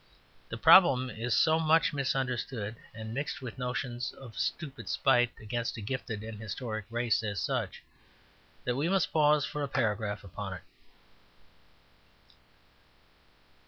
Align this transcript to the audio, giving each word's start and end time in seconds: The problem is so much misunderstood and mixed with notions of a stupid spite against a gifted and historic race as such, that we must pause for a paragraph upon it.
The 0.49 0.57
problem 0.57 1.11
is 1.11 1.37
so 1.37 1.59
much 1.59 1.93
misunderstood 1.93 2.75
and 2.91 3.13
mixed 3.13 3.39
with 3.39 3.59
notions 3.59 4.11
of 4.13 4.33
a 4.33 4.37
stupid 4.39 4.89
spite 4.89 5.29
against 5.39 5.77
a 5.77 5.81
gifted 5.81 6.23
and 6.23 6.41
historic 6.41 6.85
race 6.89 7.21
as 7.21 7.39
such, 7.39 7.83
that 8.63 8.75
we 8.75 8.89
must 8.89 9.13
pause 9.13 9.45
for 9.45 9.61
a 9.61 9.67
paragraph 9.67 10.23
upon 10.23 10.53
it. 10.53 10.61